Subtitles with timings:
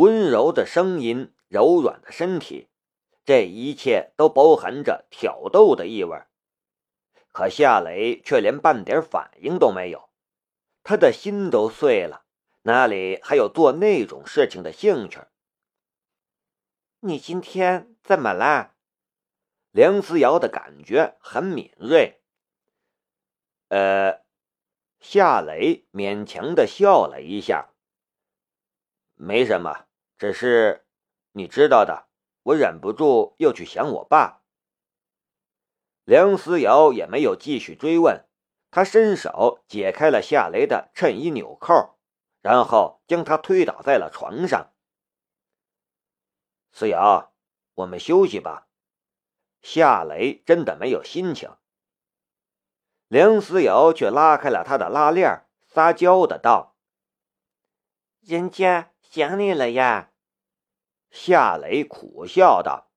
[0.00, 2.70] 温柔的声音，柔软的身体，
[3.22, 6.22] 这一切都包含着挑逗的意味。
[7.32, 10.08] 可夏雷却连半点反应都没有，
[10.82, 12.24] 他的心都碎了，
[12.62, 15.20] 哪里还有做那种事情的兴趣？
[17.00, 18.72] 你今天怎么了？
[19.70, 22.22] 梁思瑶的感觉很敏锐。
[23.68, 24.22] 呃，
[24.98, 27.68] 夏雷勉强的笑了一下。
[29.14, 29.84] 没什么，
[30.20, 30.84] 只是
[31.32, 32.06] 你知道的，
[32.42, 34.42] 我忍不住又去想我爸。
[36.04, 38.26] 梁思瑶也没有继续追问，
[38.70, 41.98] 他伸手解开了夏雷的衬衣纽扣，
[42.42, 44.74] 然后将他推倒在了床上。
[46.70, 47.32] 思瑶，
[47.76, 48.68] 我们休息吧。
[49.62, 51.56] 夏雷真的没有心情。
[53.08, 56.76] 梁思瑶却拉开了他的拉链，撒娇的道
[58.20, 60.08] ：“人家想你了呀。”
[61.10, 62.90] 夏雷苦笑道：“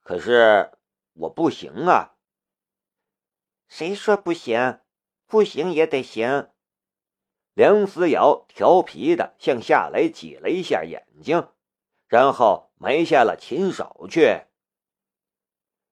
[0.00, 0.72] 可是
[1.12, 2.14] 我不行啊。
[3.68, 4.80] ”“谁说不行？
[5.26, 6.50] 不行也得行。”
[7.52, 11.48] 梁思瑶调皮的向夏雷挤了一下眼睛，
[12.06, 14.42] 然后埋下了琴手去。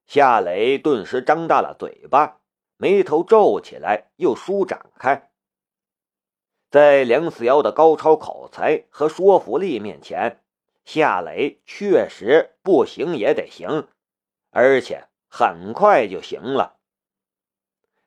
[0.07, 2.41] 夏雷顿时张大了嘴巴，
[2.77, 5.33] 眉头皱起来，又舒展开。
[6.71, 10.45] 在梁思瑶的高超口才和说服力面前，
[10.87, 13.89] 夏雷确实不行也得行，
[14.51, 16.79] 而且很快就行了。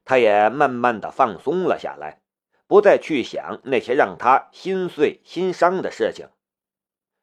[0.04, 2.24] 他也慢慢的放松了下来，
[2.66, 6.30] 不再去想那些让他心碎心伤的事情。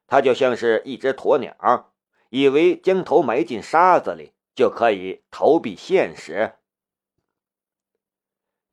[0.07, 1.93] 他就像是一只鸵鸟，
[2.29, 4.31] 以为将头埋进沙子里。
[4.57, 6.55] 就可以逃避现实。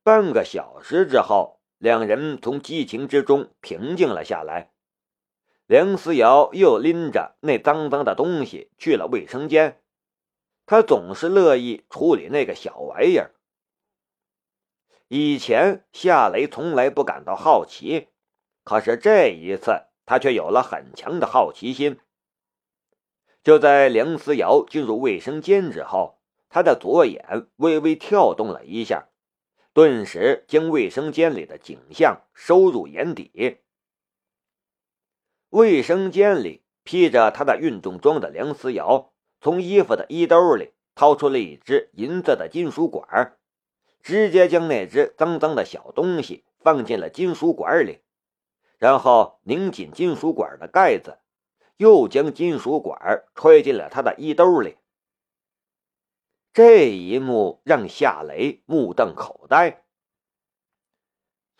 [0.02, 4.72] 半个小时之后，两人从激情之中平静了下来。
[5.66, 9.80] 梁思瑶又拎着那脏脏的东西去了卫生间，
[10.66, 13.34] 他总是乐意处理那个小玩意儿。
[15.08, 18.08] 以前夏雷从来不感到好奇，
[18.62, 21.98] 可是这一次他却有了很强的好奇心。
[23.42, 26.20] 就在梁思瑶进入卫生间之后，
[26.50, 29.08] 他的左眼微微跳动了一下，
[29.72, 33.60] 顿时将卫生间里的景象收入眼底。
[35.54, 43.36] 卫生间里披着他的运动装的梁思瑶，从衣服的衣兜里掏出了一只银色的金属管，
[44.02, 48.00] 直接将那只脏脏的小东西放进了金属管里，
[48.78, 51.18] 然后拧紧金属管的盖子。
[51.76, 54.76] 又将金属管揣进了他的衣兜里。
[56.52, 59.83] 这一幕让夏雷目瞪口呆。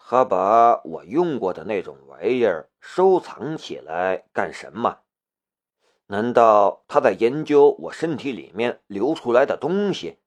[0.07, 4.99] 他把我用过的那种玩意儿收藏起来干什么？
[6.09, 10.19] 难道他在研究我身体里面流出来的东西？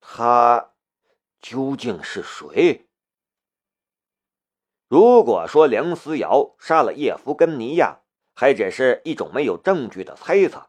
[0.00, 0.72] 他
[1.40, 2.88] 究竟是谁？
[4.88, 8.00] 如果说梁思瑶杀了叶夫根尼亚，
[8.34, 10.68] 还只是一种没有证据的猜测，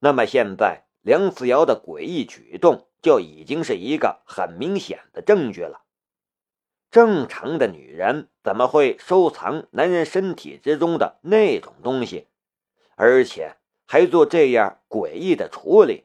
[0.00, 5.86] 那么现在梁思瑶的诡异举动就已经是一个很明显的证据了。
[6.90, 12.26] 正常的女人怎么会收藏男人身体之中的那种东西，
[12.96, 13.56] 而且
[13.86, 16.04] 还做这样诡异的处理？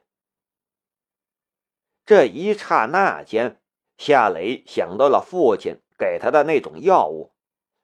[2.05, 3.61] 这一刹那间，
[3.97, 7.31] 夏雷想到了父亲给他的那种药物。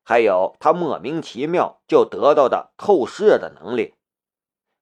[0.04, 3.94] 还有他莫名其妙就得到的透视的能力，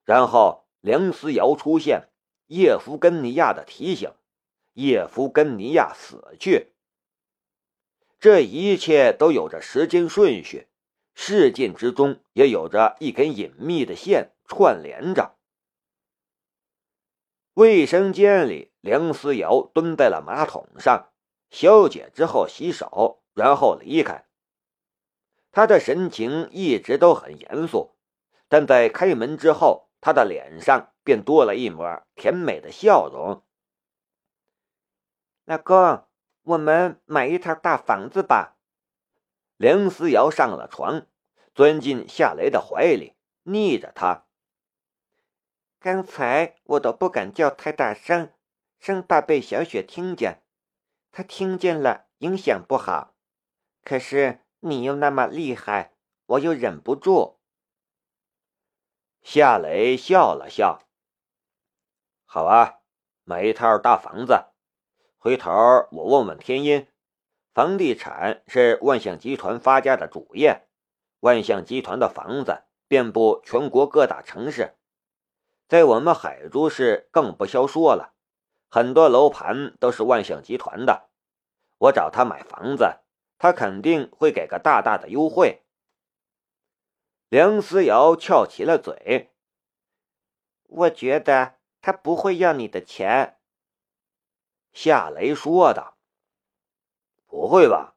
[0.05, 2.07] 然后梁思瑶出现，
[2.47, 4.09] 叶夫根尼亚的提醒，
[4.73, 6.71] 叶夫根尼亚死去。
[8.19, 10.67] 这一切都有着时间顺序，
[11.13, 15.35] 事件之中也有着一根隐秘的线串联着。
[17.53, 21.09] 卫生间里，梁思瑶蹲在了马桶上，
[21.49, 24.25] 小姐之后洗手，然后离开。
[25.51, 27.95] 他的神情一直都很严肃，
[28.47, 33.43] 但在开门之后，他的脸上便多了一抹甜美的笑容。
[35.45, 36.06] 老公，
[36.47, 38.57] 我们买一套大房子吧。
[39.57, 41.05] 梁思瑶上了床，
[41.53, 44.25] 钻进夏雷的怀里，腻着他。
[45.79, 48.31] 刚才我都不敢叫太大声，
[48.79, 50.43] 生怕被小雪听见，
[51.11, 53.13] 她听见了影响不好。
[53.83, 54.41] 可是。
[54.61, 55.93] 你又那么厉害，
[56.25, 57.39] 我又忍不住。
[59.21, 60.81] 夏雷笑了笑。
[62.25, 62.79] 好啊，
[63.23, 64.45] 买一套大房子。
[65.19, 65.51] 回头
[65.91, 66.87] 我问问天音，
[67.53, 70.67] 房地产是万象集团发家的主业，
[71.21, 74.75] 万象集团的房子遍布全国各大城市，
[75.67, 78.13] 在我们海珠市更不消说了，
[78.69, 81.09] 很多楼盘都是万象集团的。
[81.79, 82.99] 我找他买房子，
[83.39, 85.63] 他肯定会给个大大的优惠。
[87.27, 89.31] 梁思瑶翘起了嘴，
[90.63, 93.36] 我觉得他不会要你的钱。
[94.79, 95.97] 夏雷说道
[97.25, 97.95] ：“不会吧？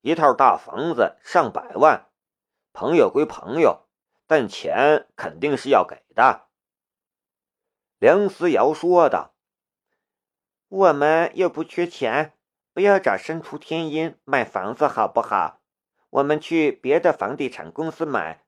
[0.00, 2.08] 一套大房子上百万，
[2.72, 3.88] 朋友归朋友，
[4.28, 6.46] 但钱肯定是要给的。”
[7.98, 9.34] 梁思瑶说道
[10.70, 12.38] ：“我们又不缺钱，
[12.72, 15.60] 不要找申屠天音买房子好不好？
[16.10, 18.44] 我们去别的房地产公司买。”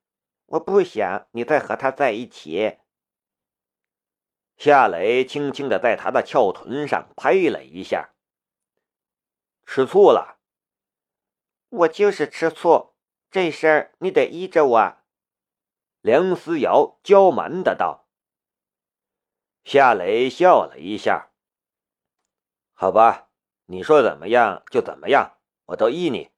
[0.47, 2.77] 我不想你再和他在一起。
[4.63, 8.11] 夏雷轻轻的在他的翘臀上拍了一下。
[9.65, 10.39] 吃醋了？
[11.67, 12.93] 我就是吃醋，
[13.29, 14.97] 这事儿你得依着我。
[15.99, 18.07] 梁思瑶娇蛮的道。
[19.65, 21.33] 夏雷笑了一下。
[22.71, 23.31] 好吧，
[23.65, 26.31] 你说怎么样就怎么样，我都依你。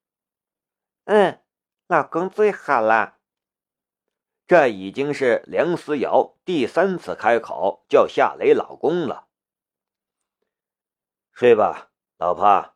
[1.03, 1.43] 嗯，
[1.85, 3.14] 老公最好了。
[4.47, 9.27] 这已经是梁思瑶第三次开口叫夏雷老公了。
[11.31, 12.75] 睡吧，老婆。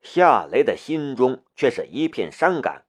[0.00, 2.86] 夏雷的心中却是一片伤感。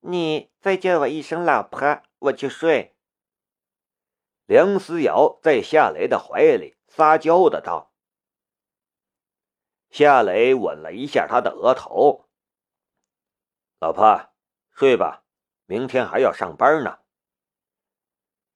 [0.00, 2.96] 你再叫我一声老婆，我就睡。
[4.44, 7.92] 梁思瑶在夏雷的怀里撒娇的道。
[9.90, 12.28] 夏雷吻了一下他的额头。
[13.78, 14.30] 老婆，
[14.72, 15.19] 睡吧。
[15.70, 16.98] 明天还要上班呢。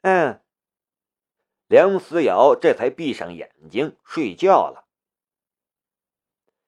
[0.01, 0.43] 嗯，
[1.69, 4.89] 梁思瑶这才闭上眼睛睡觉了。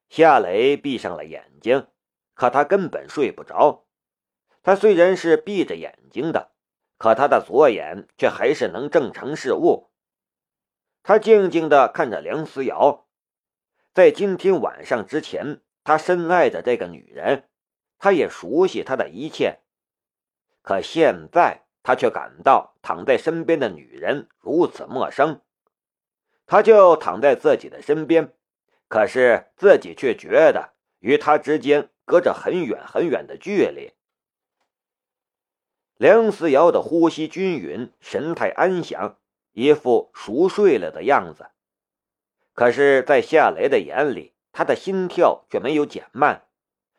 [0.09, 1.89] 夏雷闭上了眼睛，
[2.35, 3.87] 可他根本睡不着。
[4.63, 6.53] 他虽然是闭着眼睛的，
[6.97, 9.91] 可他的左眼却还是能正常视物。
[11.03, 13.09] 他静静的看着梁思瑶，
[13.93, 17.49] 在今天晚上之前，他深爱着这个女人，
[17.99, 19.59] 他也熟悉她的一切。
[20.67, 25.41] 可现在，他却感到躺在身边的女人如此陌生。
[26.45, 28.35] 他就躺在自己的身边，
[28.89, 33.93] 可是自己却觉得与他之间隔着很远很远的距离。
[35.97, 39.19] 梁思瑶的呼吸均匀，神态安详，
[39.53, 41.51] 一副熟睡了的样子。
[42.55, 46.46] 可是，在夏雷的眼里，他的心跳却没有减慢。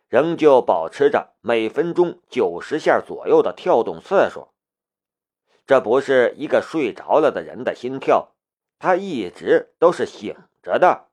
[0.09, 4.50] 仍旧保持着每分钟九十下左右的跳动次数，
[5.65, 8.33] 这不是一个睡着了的人的心跳，
[8.80, 11.07] 他一直都是醒着的。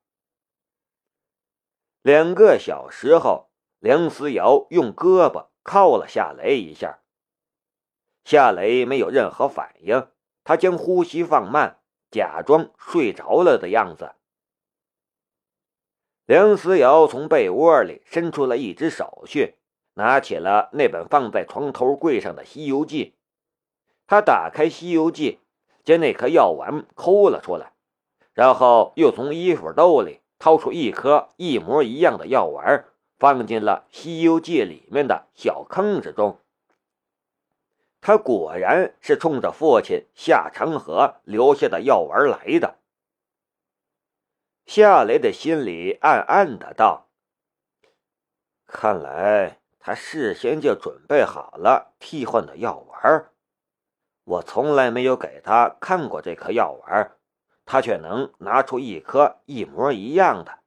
[2.03, 3.51] 两个小时后，
[3.81, 7.01] 梁思瑶用胳膊靠了夏雷一下，
[8.25, 10.09] 夏雷没有任何反应，
[10.45, 11.81] 他将呼吸放慢，
[12.11, 14.15] 假装睡着了的样子。
[16.27, 19.57] 梁思瑶从被窝里伸出了一只手去，
[19.93, 23.05] 拿起了那本放在床头柜上的《西游记》。
[24.07, 25.33] 他打开《西游记》，
[25.85, 27.73] 将那颗药丸抠了出来，
[28.33, 32.87] 然后又从衣服兜里掏出一颗一模一样的药丸，
[33.19, 36.39] 放进了《西游记》里面的小坑之中。
[38.01, 42.77] 他果然是冲着父亲夏长河留下的药丸来的。
[44.67, 47.09] 夏雷的心里暗暗的道
[48.67, 53.31] ：“看来他事先就准备好了替换的药丸，
[54.25, 57.13] 我从来没有给他看过这颗药丸，
[57.67, 60.61] 他却能拿出一颗一模一样的，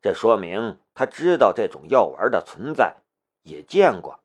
[0.00, 2.96] 这说明他知道这种药丸的存在，
[3.42, 4.20] 也见过。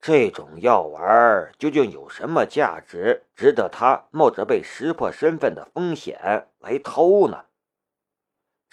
[0.00, 7.46] 这种药丸究竟有什么价值，值得他冒着被识破身份的风险来偷呢？”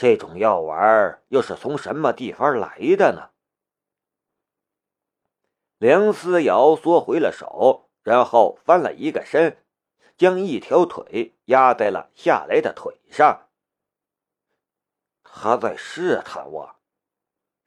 [0.02, 3.30] 这种药丸又是从什么地方来的呢？
[5.78, 9.64] 梁思瑶缩回了手，然后翻了一个身，
[10.18, 13.48] 将一条腿压在了夏雷的腿上。
[15.22, 16.76] 他在试探我。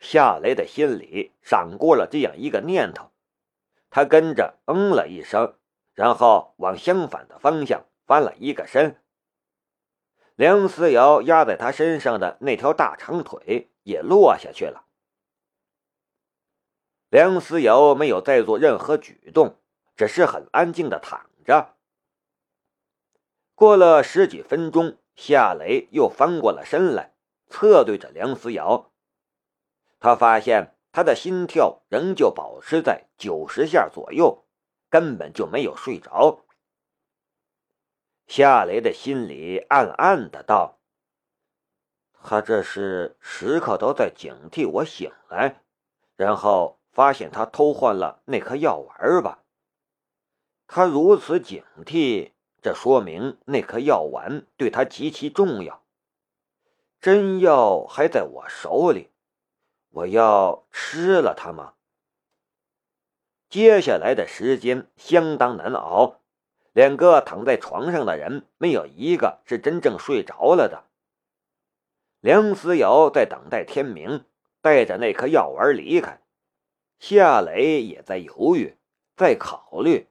[0.00, 3.12] 夏雷的心里闪过了这样一个念头，
[3.90, 5.56] 他跟着嗯了一声，
[5.92, 9.00] 然后往相反的方向翻了一个身。
[10.36, 14.86] 梁思瑶压在他身上的那条大长腿也落下去了。
[17.08, 19.60] 梁思瑶没有再做任何举动，
[19.94, 21.76] 只是很安静的躺着。
[23.54, 27.14] 过了十几分钟，夏雷又翻过了身来，
[27.48, 28.90] 侧对着梁思瑶。
[30.00, 34.44] 他发现他的心跳仍旧保持在九十下左右，
[34.90, 36.43] 根本就没有睡着。
[38.26, 40.78] 夏雷的心里暗暗的道
[42.22, 45.62] ：“他这是时刻都在警惕我醒来，
[46.16, 49.44] 然后发现他偷换了那颗药丸吧？
[50.66, 55.84] 他如此警惕，这说明那颗药丸对他极其重要。
[57.00, 59.10] 真药还在我手里，
[59.90, 61.74] 我要吃了它吗？”
[63.50, 66.22] 接下来的时间相当难熬。
[66.74, 70.84] 两个躺在床上的人，没有一个是真正睡着了的。
[72.18, 74.24] 梁思瑶在等待天明，
[74.60, 76.20] 带着那颗药丸离开。
[76.98, 78.76] 夏雷也在犹豫，
[79.16, 80.08] 在考虑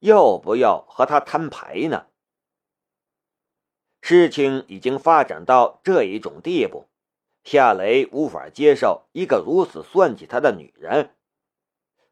[0.00, 2.06] 要不要和他摊牌呢。
[4.02, 6.86] 事情已经发展到这一种地步，
[7.44, 11.14] 夏雷无法接受一个如此算计他的女人。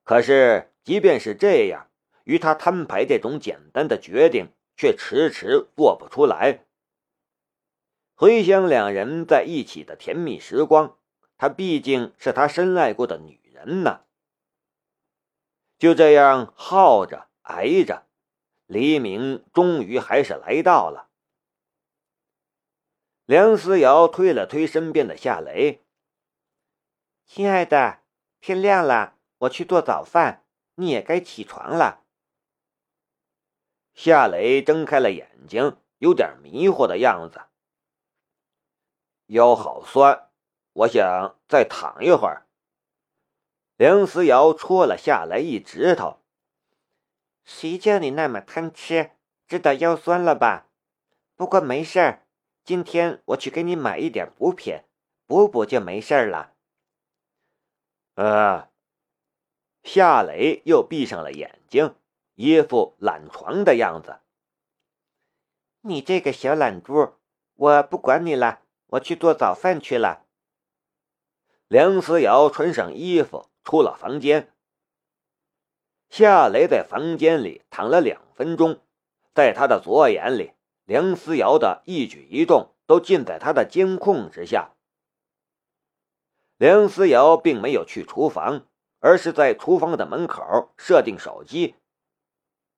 [0.02, 1.88] 可是，即便是这样。
[2.25, 6.64] 与他摊牌这种简单的决定，却迟迟做不出来。
[8.14, 10.99] 回想两人在一起的甜蜜时光，
[11.37, 14.05] 她毕竟是他深爱过的女人呢。
[15.79, 18.07] 就这样耗着挨着，
[18.67, 21.09] 黎明终于还是来到了。
[23.25, 25.83] 梁思瑶推了推身边的夏雷
[27.26, 28.02] ：“亲爱的，
[28.41, 30.45] 天亮了，我去做早饭，
[30.76, 32.01] 你也该起床了。”
[33.94, 37.42] 夏雷睁开了眼睛，有点迷糊的样子。
[39.26, 40.30] 腰好酸，
[40.72, 42.46] 我想再躺一会儿。
[43.76, 46.20] 梁思瑶戳了夏雷一指头
[47.44, 49.12] ：“谁叫你那么贪吃，
[49.46, 50.68] 知道腰酸了吧？
[51.37, 52.26] 不过没事儿，
[52.64, 54.82] 今天我去给你买一点补品，
[55.26, 56.54] 补补就没事了。”
[58.14, 58.68] 呃，
[59.82, 61.94] 夏雷又闭上了眼睛。
[62.42, 64.18] 一副懒床的样子。
[65.82, 67.12] 你这个小懒猪，
[67.54, 70.25] 我不管你了，我去做早饭去了。
[71.68, 74.52] 梁思瑶穿上衣服，出了房间。
[76.11, 78.80] 夏雷在房间里躺了两分钟，
[79.32, 80.50] 在他的左眼里，
[80.84, 84.72] 梁思瑶的一举一动都尽在他的监控之下。
[86.56, 88.66] 梁思瑶并没有去厨房，
[88.99, 91.76] 而是在厨房的门口设定手机。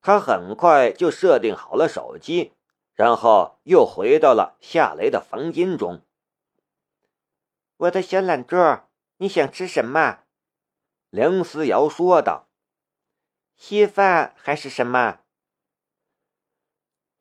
[0.06, 2.52] 他很快就设定好了手机，
[2.92, 6.02] 然后又回到了夏雷的房间中。
[7.78, 8.54] 我的小懒猪，
[9.16, 10.25] 你想吃什么？
[11.08, 12.50] 梁思瑶说道。
[13.56, 15.20] 稀饭还是什么？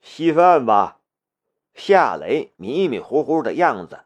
[0.01, 0.99] 稀饭吧。
[1.73, 4.03] 夏雷迷迷糊糊的样子。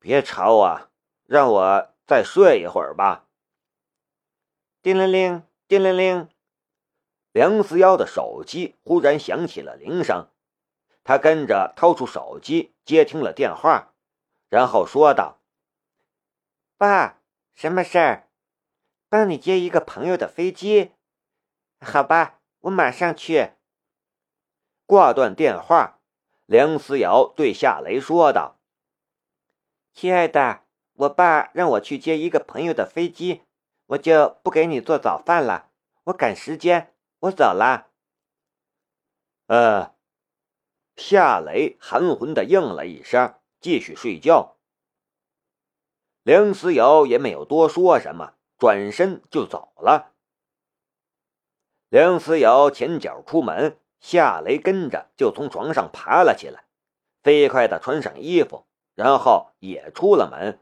[0.00, 0.90] 别吵我，
[1.26, 3.28] 让我再睡一会儿吧。
[4.82, 6.28] 叮铃铃，叮铃铃。
[7.32, 10.28] 梁思瑶的手机忽然响起了铃声，
[11.04, 13.92] 他跟着掏出手机接听了电话，
[14.48, 15.38] 然后说道
[16.76, 17.20] ：“爸，
[17.54, 18.28] 什么事儿？
[19.08, 20.90] 帮你接一个朋友的飞机。
[21.80, 23.52] 好吧，我马上去。”
[24.84, 26.00] 挂断电话，
[26.46, 28.58] 梁思瑶对夏雷说道
[29.94, 33.42] ：“亲爱的，我爸让我去接一个朋友的飞机，
[33.86, 35.70] 我就不给你做早饭了，
[36.06, 37.88] 我赶时间。”我走了。
[39.46, 39.94] 呃，
[40.96, 44.56] 夏雷含混的应了一声，继续睡觉。
[46.22, 50.12] 梁思瑶也没有多说什么，转身就走了。
[51.90, 56.64] 梁思瑶前脚出门，夏雷跟着就从床上爬了起来，
[57.22, 60.58] 飞快的穿上衣服，然后也出了门。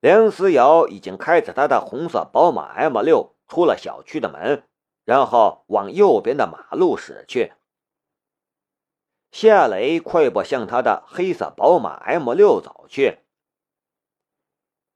[0.00, 3.33] 梁思瑶已经开着他的红色宝马 M 六。
[3.54, 4.64] 出了小区的门，
[5.04, 7.52] 然后往右边的马路驶去。
[9.30, 13.20] 夏雷快步向他的黑色宝马 M 六走去。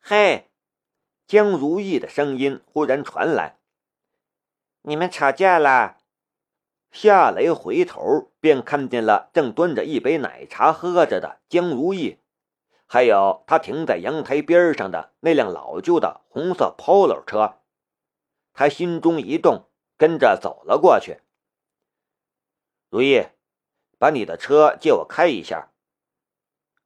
[0.01, 0.51] 嘿，
[1.29, 3.59] 江如意的声音忽然传来
[4.83, 5.99] ：“你们吵架了？”
[6.91, 12.19] 夏雷回头便看见了正端着一杯奶茶喝着的江如意，
[12.87, 17.58] 还有他停在阳台边上的那辆老旧的红色 Polo 车。
[18.59, 21.21] 他心中一动，跟着走了过去。
[22.89, 23.29] 如意，
[23.99, 25.71] 把你的车借我开一下。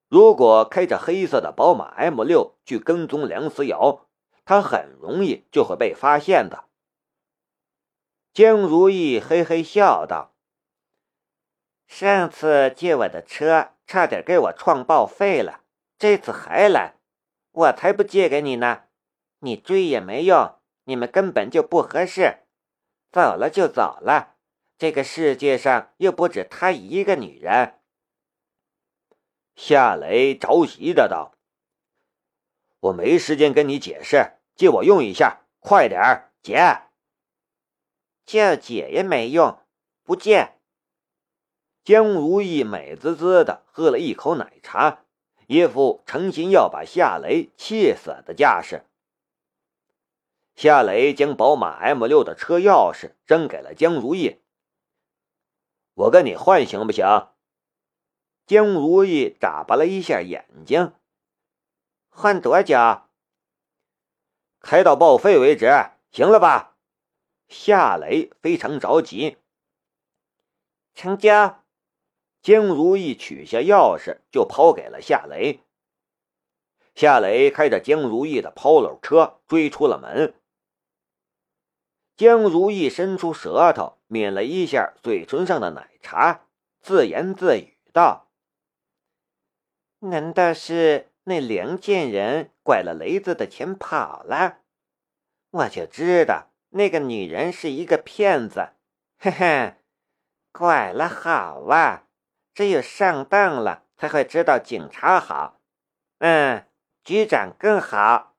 [0.07, 4.07] 如果开着黑色的宝马 M 六去跟踪梁思瑶，
[4.45, 6.67] 他很容易就会被发现的。
[8.35, 10.35] 江如意嘿嘿笑道
[11.89, 15.63] ：“上次借我的车，差点给我撞报废了，
[15.97, 16.97] 这次还来，
[17.53, 18.83] 我才不借给你呢！
[19.39, 22.41] 你追也没用。”你们根本就不合适，
[23.11, 24.37] 走了就走了。
[24.79, 27.79] 这个世界上又不止她一个女人。
[29.55, 31.35] 夏雷着急的道
[32.81, 36.83] ：“我没时间跟你解释，借我用一下，快点儿，姐。”
[38.27, 39.59] 叫姐也没用，
[40.03, 40.55] 不借。
[41.85, 45.05] 江如意美滋滋的喝了一口奶茶，
[45.47, 48.85] 一副诚心要把夏雷气死的架势。
[50.63, 54.43] 夏雷将宝马 M 六的车钥匙扔给了江如意
[55.95, 57.05] ：“我跟你换行不行？”
[58.47, 60.95] 江如意眨巴了一下眼睛
[62.11, 62.77] ：“换多久？
[64.61, 65.67] 开到报废为止，
[66.13, 66.77] 行了吧？”
[67.51, 69.39] 夏雷非常着急。
[70.95, 71.65] 成交。
[72.41, 75.65] 江如意取下钥匙，就抛给了夏雷。
[76.95, 80.37] 夏雷开着江如意的 Polo 车追出了门。
[82.17, 86.43] 江如意伸出舌头抿了一下嘴唇上的奶茶，
[86.81, 88.29] 自言自语道
[90.01, 94.59] ：“难道是那梁贱人拐了雷子的钱跑了？
[95.51, 98.71] 我就知道那个女人是一个骗子。
[99.19, 99.75] 嘿嘿，
[100.53, 102.05] 拐了好啊！”
[102.55, 105.59] 只有上当了才会知道警察好，
[106.19, 106.67] 嗯，
[107.03, 108.32] 局长更好。